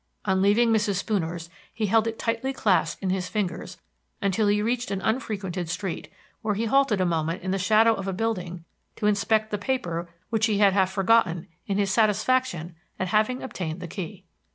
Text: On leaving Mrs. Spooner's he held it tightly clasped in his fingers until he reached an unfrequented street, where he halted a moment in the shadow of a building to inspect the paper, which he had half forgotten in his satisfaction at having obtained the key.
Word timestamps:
On 0.25 0.41
leaving 0.41 0.73
Mrs. 0.73 0.95
Spooner's 0.95 1.47
he 1.71 1.85
held 1.85 2.07
it 2.07 2.17
tightly 2.17 2.51
clasped 2.53 3.03
in 3.03 3.11
his 3.11 3.29
fingers 3.29 3.77
until 4.19 4.47
he 4.47 4.59
reached 4.59 4.89
an 4.89 4.99
unfrequented 4.99 5.69
street, 5.69 6.11
where 6.41 6.55
he 6.55 6.65
halted 6.65 6.99
a 6.99 7.05
moment 7.05 7.43
in 7.43 7.51
the 7.51 7.59
shadow 7.59 7.93
of 7.93 8.07
a 8.07 8.11
building 8.11 8.65
to 8.95 9.05
inspect 9.05 9.51
the 9.51 9.59
paper, 9.59 10.09
which 10.31 10.47
he 10.47 10.57
had 10.57 10.73
half 10.73 10.91
forgotten 10.91 11.47
in 11.67 11.77
his 11.77 11.91
satisfaction 11.93 12.73
at 12.97 13.09
having 13.09 13.43
obtained 13.43 13.79
the 13.79 13.87
key. 13.87 14.25